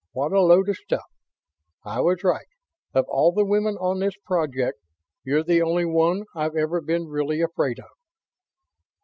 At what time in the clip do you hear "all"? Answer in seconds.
3.07-3.31